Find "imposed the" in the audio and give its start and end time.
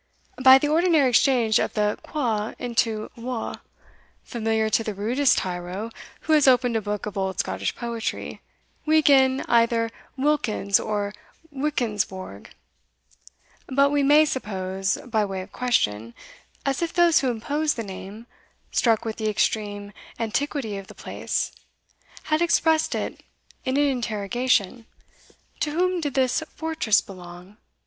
17.29-17.83